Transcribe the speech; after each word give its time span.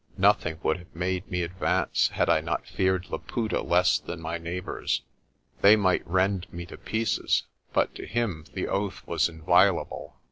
Nothing 0.17 0.57
would 0.63 0.77
have 0.77 0.95
made 0.95 1.29
me 1.29 1.43
advance 1.43 2.07
had 2.07 2.27
I 2.27 2.41
not 2.41 2.65
feared 2.65 3.11
Laputa 3.11 3.61
less 3.61 3.99
than 3.99 4.19
my 4.19 4.39
neighbours. 4.39 5.03
They 5.61 5.75
might 5.75 6.01
rend 6.07 6.51
me 6.51 6.65
to 6.65 6.77
pieces, 6.79 7.43
but 7.71 7.93
to 7.93 8.07
him 8.07 8.45
the 8.55 8.67
oath 8.67 9.05
was 9.05 9.29
inviolable. 9.29 10.15